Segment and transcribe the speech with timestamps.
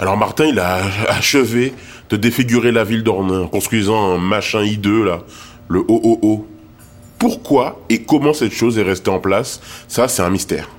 [0.00, 1.74] Alors Martin, il a achevé
[2.08, 5.20] de défigurer la ville d'Ornain construisant un machin hideux là,
[5.68, 6.46] le OOO.
[7.18, 10.70] Pourquoi et comment cette chose est restée en place, ça c'est un mystère.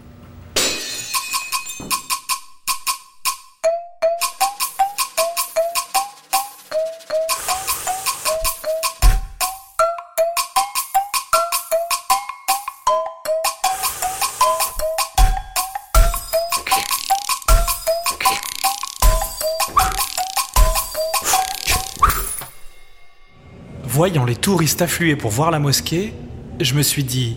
[23.92, 26.14] Voyant les touristes affluer pour voir la mosquée,
[26.62, 27.36] je me suis dit,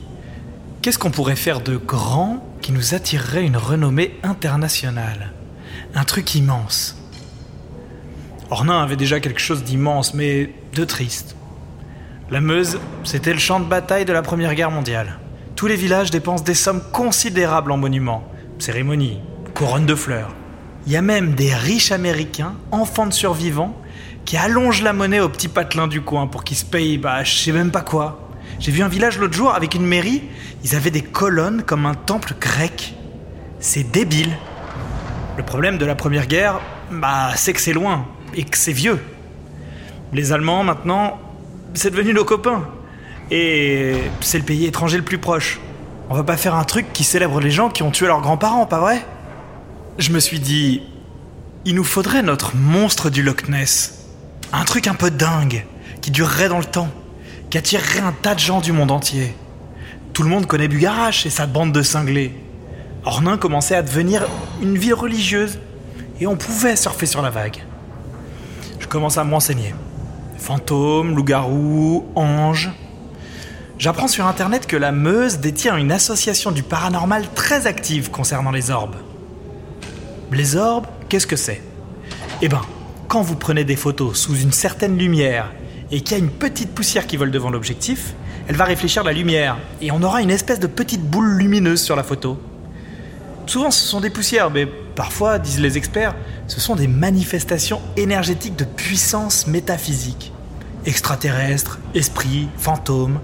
[0.83, 5.33] qu'est-ce qu'on pourrait faire de grand qui nous attirerait une renommée internationale?
[5.97, 6.97] Un truc immense.
[8.51, 11.35] Ornain avait déjà quelque chose d'immense, mais de triste.
[12.31, 15.19] La Meuse, c'était le champ de bataille de la Première Guerre mondiale.
[15.57, 18.29] Tous les villages dépensent des sommes considérables en monuments,
[18.61, 19.19] cérémonies,
[19.55, 20.33] couronnes de fleurs.
[20.87, 23.77] Il y a même des riches Américains, enfants de survivants,
[24.25, 27.35] qui allonge la monnaie au petit patelin du coin pour qu'il se paye, bah, je
[27.35, 28.29] sais même pas quoi.
[28.59, 30.23] J'ai vu un village l'autre jour avec une mairie,
[30.63, 32.95] ils avaient des colonnes comme un temple grec.
[33.61, 34.37] C'est débile.
[35.37, 38.99] Le problème de la première guerre, bah, c'est que c'est loin et que c'est vieux.
[40.13, 41.19] Les Allemands, maintenant,
[41.75, 42.65] c'est devenu nos copains.
[43.31, 45.61] Et c'est le pays étranger le plus proche.
[46.09, 48.67] On va pas faire un truc qui célèbre les gens qui ont tué leurs grands-parents,
[48.67, 49.05] pas vrai?
[49.99, 50.83] Je me suis dit,
[51.65, 54.04] il nous faudrait notre monstre du Loch Ness.
[54.57, 55.67] Un truc un peu dingue,
[56.01, 56.89] qui durerait dans le temps,
[57.51, 59.35] qui attirerait un tas de gens du monde entier.
[60.13, 62.33] Tout le monde connaît Bugarache et sa bande de cinglés.
[63.05, 64.25] Ornain commençait à devenir
[64.63, 65.59] une ville religieuse,
[66.21, 67.65] et on pouvait surfer sur la vague.
[68.79, 69.75] Je commence à me renseigner.
[70.39, 72.71] Fantômes, loups-garous, anges.
[73.77, 78.71] J'apprends sur internet que la Meuse détient une association du paranormal très active concernant les
[78.71, 78.97] orbes.
[80.31, 81.61] Les orbes, qu'est-ce que c'est?
[82.41, 82.63] Eh ben,
[83.09, 85.51] quand vous prenez des photos sous une certaine lumière
[85.91, 88.15] et qu'il y a une petite poussière qui vole devant l'objectif,
[88.49, 91.97] elle va réfléchir la lumière et on aura une espèce de petite boule lumineuse sur
[91.97, 92.39] la photo.
[93.47, 96.15] Souvent ce sont des poussières, mais parfois, disent les experts,
[96.47, 100.33] ce sont des manifestations énergétiques de puissance métaphysique.
[100.87, 103.21] Extraterrestres, esprits, fantômes.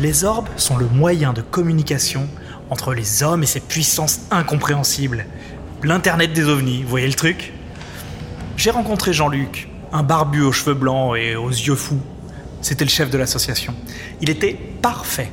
[0.00, 2.28] Les orbes sont le moyen de communication
[2.70, 5.26] entre les hommes et ces puissances incompréhensibles.
[5.82, 7.52] L'Internet des ovnis, vous voyez le truc?
[8.56, 12.00] J'ai rencontré Jean-Luc, un barbu aux cheveux blancs et aux yeux fous.
[12.60, 13.74] C'était le chef de l'association.
[14.20, 15.30] Il était parfait.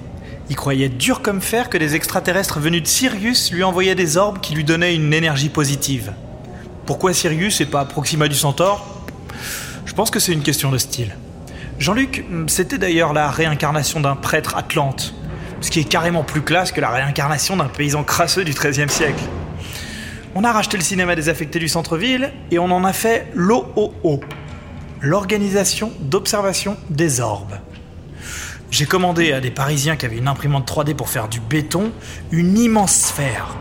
[0.50, 4.40] Il croyait dur comme fer que des extraterrestres venus de Sirius lui envoyaient des orbes
[4.40, 6.14] qui lui donnaient une énergie positive.
[6.88, 9.04] Pourquoi Sirius et pas Proxima du Centaure?
[9.86, 11.16] Je pense que c'est une question de style.
[11.78, 15.14] Jean-Luc, c'était d'ailleurs la réincarnation d'un prêtre atlante,
[15.62, 19.24] ce qui est carrément plus classe que la réincarnation d'un paysan crasseux du XIIIe siècle.
[20.36, 24.20] On a racheté le cinéma désaffecté du centre-ville et on en a fait l'OOO,
[25.02, 27.56] l'Organisation d'observation des orbes.
[28.70, 31.92] J'ai commandé à des Parisiens qui avaient une imprimante 3D pour faire du béton
[32.32, 33.56] une immense sphère,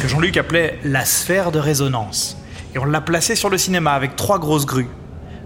[0.00, 2.38] que Jean-Luc appelait la sphère de résonance.
[2.74, 4.88] Et on l'a placée sur le cinéma avec trois grosses grues.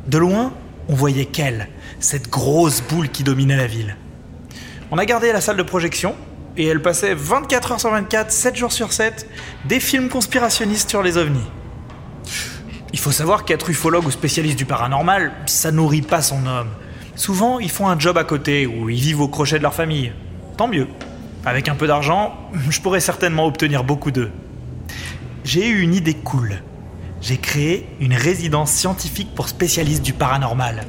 [0.06, 0.53] De loin,
[0.88, 3.97] on voyait qu'elle, cette grosse boule qui dominait la ville.
[4.92, 6.15] On a gardé la salle de projection
[6.56, 9.28] et elle passait 24 heures sur 24, 7 jours sur 7,
[9.65, 11.47] des films conspirationnistes sur les ovnis.
[12.92, 16.69] Il faut savoir qu'être ufologue ou spécialiste du paranormal, ça nourrit pas son homme.
[17.16, 20.12] Souvent, ils font un job à côté ou ils vivent au crochet de leur famille.
[20.56, 20.87] Tant mieux.
[21.44, 22.34] Avec un peu d'argent,
[22.71, 24.31] je pourrais certainement obtenir beaucoup d'eux.
[25.44, 26.62] J'ai eu une idée cool.
[27.21, 30.84] J'ai créé une résidence scientifique pour spécialistes du paranormal.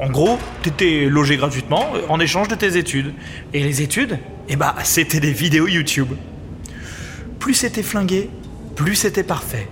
[0.00, 3.14] En gros, t'étais logé gratuitement en échange de tes études.
[3.52, 4.18] Et les études,
[4.48, 6.08] eh bah, c'était des vidéos YouTube.
[7.38, 8.30] Plus c'était flingué,
[8.76, 9.68] plus c'était parfait.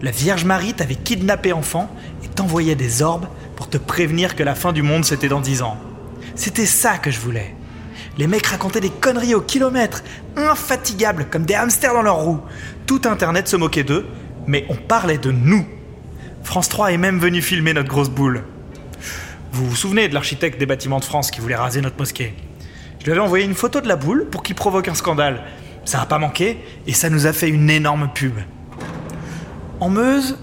[0.00, 1.90] La Vierge Marie t'avait kidnappé enfant
[2.24, 3.26] et t'envoyait des orbes
[3.56, 5.76] pour te prévenir que la fin du monde c'était dans dix ans.
[6.34, 7.54] C'était ça que je voulais.
[8.16, 10.02] Les mecs racontaient des conneries au kilomètre,
[10.36, 12.40] infatigables comme des hamsters dans leur roue.
[12.86, 14.06] Tout Internet se moquait d'eux,
[14.46, 15.66] mais on parlait de nous.
[16.42, 18.44] France 3 est même venu filmer notre grosse boule.
[19.52, 22.34] Vous vous souvenez de l'architecte des bâtiments de France qui voulait raser notre mosquée?
[22.98, 25.42] Je lui avais envoyé une photo de la boule pour qu'il provoque un scandale.
[25.84, 28.34] Ça n'a pas manqué et ça nous a fait une énorme pub.
[29.80, 30.38] En Meuse,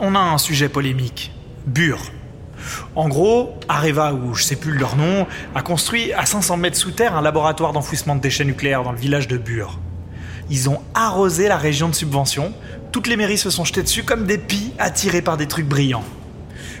[0.00, 1.32] on a un sujet polémique.
[1.66, 2.00] Bure.
[2.96, 6.90] En gros, Areva, ou je sais plus leur nom, a construit à 500 mètres sous
[6.90, 9.78] terre un laboratoire d'enfouissement de déchets nucléaires dans le village de Bure.
[10.50, 12.52] Ils ont arrosé la région de subvention,
[12.90, 16.04] toutes les mairies se sont jetées dessus comme des pies attirées par des trucs brillants.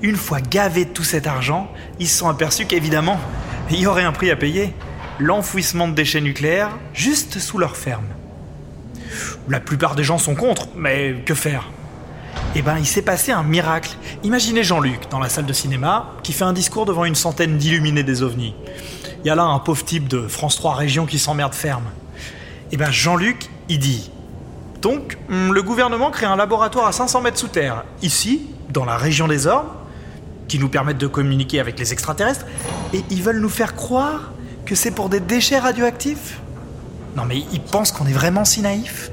[0.02, 3.20] Une fois gavés de tout cet argent, ils se sont aperçus qu'évidemment,
[3.70, 4.72] il y aurait un prix à payer.
[5.20, 8.06] L'enfouissement de déchets nucléaires juste sous leur ferme.
[9.48, 11.70] La plupart des gens sont contre, mais que faire?
[12.54, 13.96] Eh ben, il s'est passé un miracle.
[14.22, 18.04] Imaginez Jean-Luc dans la salle de cinéma qui fait un discours devant une centaine d'illuminés
[18.04, 18.54] des ovnis.
[19.24, 21.90] Il y a là un pauvre type de France 3 Région qui s'emmerde ferme.
[22.70, 24.12] Eh ben, Jean-Luc, il dit
[24.80, 28.96] Donc, hum, le gouvernement crée un laboratoire à 500 mètres sous terre, ici, dans la
[28.96, 29.70] région des Ormes,
[30.46, 32.46] qui nous permettent de communiquer avec les extraterrestres,
[32.94, 34.30] et ils veulent nous faire croire
[34.68, 36.40] que c'est pour des déchets radioactifs
[37.16, 39.10] Non mais ils pensent qu'on est vraiment si naïfs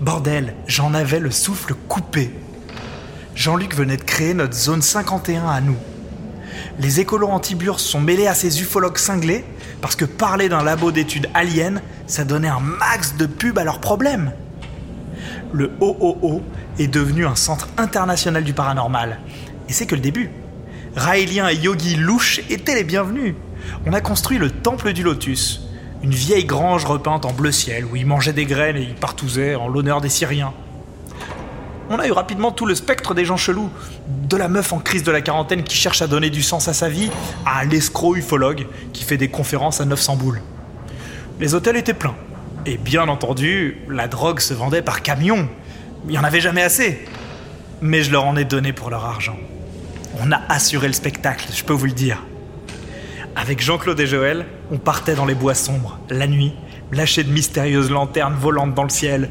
[0.00, 2.32] Bordel, j'en avais le souffle coupé.
[3.36, 5.76] Jean-Luc venait de créer notre zone 51 à nous.
[6.80, 9.44] Les écolos anti-burs sont mêlés à ces ufologues cinglés
[9.80, 13.80] parce que parler d'un labo d'études aliens, ça donnait un max de pub à leurs
[13.80, 14.32] problèmes.
[15.52, 16.42] Le OOO
[16.80, 19.20] est devenu un centre international du paranormal.
[19.68, 20.30] Et c'est que le début.
[20.96, 23.36] Raélien et Yogi louche étaient les bienvenus.
[23.86, 25.62] On a construit le Temple du Lotus,
[26.02, 29.54] une vieille grange repeinte en bleu ciel où ils mangeaient des graines et ils partousaient
[29.54, 30.52] en l'honneur des Syriens.
[31.90, 33.70] On a eu rapidement tout le spectre des gens chelous,
[34.08, 36.72] de la meuf en crise de la quarantaine qui cherche à donner du sens à
[36.72, 37.10] sa vie,
[37.44, 40.40] à l'escroc ufologue qui fait des conférences à 900 boules.
[41.40, 42.14] Les hôtels étaient pleins.
[42.66, 45.48] Et bien entendu, la drogue se vendait par camion.
[46.04, 47.06] Il n'y en avait jamais assez.
[47.82, 49.36] Mais je leur en ai donné pour leur argent.
[50.20, 52.22] On a assuré le spectacle, je peux vous le dire.
[53.36, 56.54] Avec Jean-Claude et Joël, on partait dans les bois sombres, la nuit,
[56.92, 59.30] lâcher de mystérieuses lanternes volantes dans le ciel,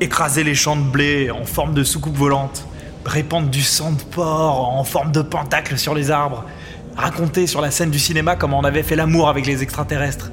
[0.00, 2.66] écraser les champs de blé en forme de soucoupe volante,
[3.04, 6.44] répandre du sang de porc en forme de pentacle sur les arbres,
[6.96, 10.30] raconter sur la scène du cinéma comment on avait fait l'amour avec les extraterrestres.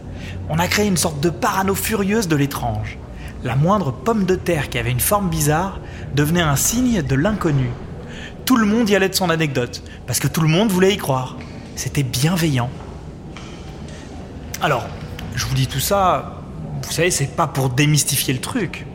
[0.50, 2.98] On a créé une sorte de parano furieuse de l'étrange.
[3.44, 5.80] La moindre pomme de terre qui avait une forme bizarre
[6.16, 7.70] devenait un signe de l'inconnu
[8.48, 10.98] tout le monde y allait de son anecdote, parce que tout le monde voulait y
[10.98, 11.36] croire.
[11.76, 12.70] C'était bienveillant.
[14.60, 14.88] Alors,
[15.36, 16.34] je vous dis tout ça,
[16.82, 18.88] vous savez, c'est pas pour démystifier le truc.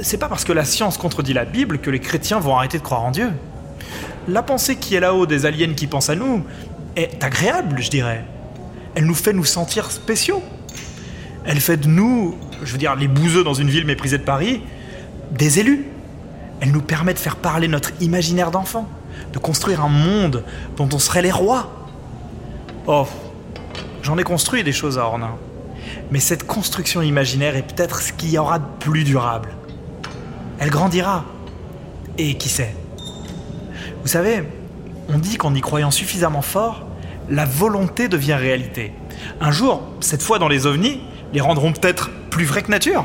[0.00, 2.82] C'est pas parce que la science contredit la Bible que les chrétiens vont arrêter de
[2.84, 3.30] croire en Dieu.
[4.28, 6.44] La pensée qui est là-haut des aliens qui pensent à nous
[6.94, 8.24] est agréable, je dirais.
[8.94, 10.42] Elle nous fait nous sentir spéciaux.
[11.44, 14.62] Elle fait de nous, je veux dire, les bouseux dans une ville méprisée de Paris,
[15.32, 15.86] des élus.
[16.60, 18.88] Elle nous permet de faire parler notre imaginaire d'enfant,
[19.32, 20.44] de construire un monde
[20.76, 21.72] dont on serait les rois.
[22.86, 23.06] Oh,
[24.04, 25.36] j'en ai construit des choses à Ornain.
[26.12, 29.48] Mais cette construction imaginaire est peut-être ce qu'il y aura de plus durable.
[30.60, 31.24] Elle grandira.
[32.16, 32.76] Et qui sait?
[34.02, 34.44] Vous savez,
[35.08, 36.86] on dit qu'en y croyant suffisamment fort,
[37.28, 38.92] la volonté devient réalité.
[39.40, 41.00] Un jour, cette fois dans les ovnis,
[41.32, 43.04] les rendront peut-être plus vrais que nature.